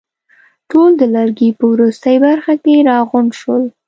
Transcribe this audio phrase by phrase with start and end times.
[0.69, 3.63] ټول د لرګي په وروستۍ برخه کې راغونډ شول.